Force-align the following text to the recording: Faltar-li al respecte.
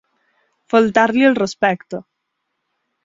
Faltar-li 0.75 1.27
al 1.27 1.37
respecte. 1.41 2.01